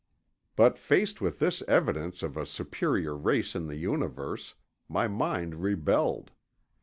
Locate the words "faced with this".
0.79-1.61